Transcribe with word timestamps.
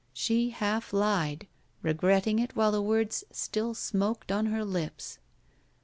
She 0.13 0.49
half 0.49 0.93
lied, 0.93 1.45
regretting 1.83 2.39
it 2.39 2.55
while 2.55 2.71
the 2.71 2.81
words 2.81 3.23
still 3.29 3.75
smoked 3.75 4.31
on 4.31 4.47
her 4.47 4.65
lips. 4.65 5.19